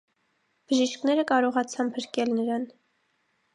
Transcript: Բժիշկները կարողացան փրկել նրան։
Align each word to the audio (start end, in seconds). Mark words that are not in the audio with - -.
Բժիշկները 0.71 1.27
կարողացան 1.33 1.93
փրկել 1.99 2.35
նրան։ 2.41 2.69